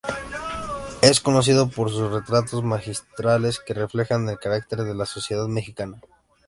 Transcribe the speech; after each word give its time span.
Es 1.03 1.19
conocido 1.19 1.69
por 1.69 1.91
sus 1.91 2.11
retratos 2.11 2.63
magistrales 2.63 3.59
que 3.59 3.75
reflejan 3.75 4.27
el 4.29 4.39
carácter 4.39 4.79
de 4.81 4.95
la 4.95 5.05
sociedad 5.05 5.45
mexicana. 5.45 6.01